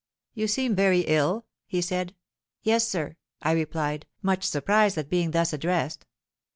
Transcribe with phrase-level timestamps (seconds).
[0.33, 2.15] 'You seem very ill?' he said.
[2.63, 6.07] 'Yes, sir,' I replied, much surprised at being thus addressed.